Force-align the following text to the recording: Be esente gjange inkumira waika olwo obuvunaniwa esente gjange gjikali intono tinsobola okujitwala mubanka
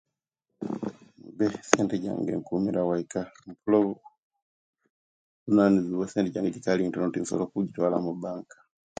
Be 1.35 1.45
esente 1.61 1.95
gjange 2.03 2.31
inkumira 2.35 2.81
waika 2.89 3.21
olwo 3.67 3.77
obuvunaniwa 3.93 6.05
esente 6.07 6.29
gjange 6.31 6.53
gjikali 6.53 6.81
intono 6.83 7.11
tinsobola 7.13 7.43
okujitwala 7.45 7.97
mubanka 8.05 8.57